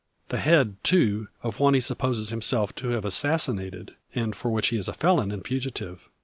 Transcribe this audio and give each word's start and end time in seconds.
The 0.29 0.39
head, 0.39 0.83
too, 0.83 1.27
of 1.43 1.59
one 1.59 1.75
he 1.75 1.79
supposes 1.79 2.29
himself 2.31 2.73
to 2.77 2.87
have 2.87 3.05
assassinated, 3.05 3.93
and 4.15 4.35
for 4.35 4.49
which 4.49 4.69
he 4.69 4.77
is 4.77 4.87
a 4.87 4.93
felon 4.93 5.31
and 5.31 5.45
fugitive. 5.45 6.09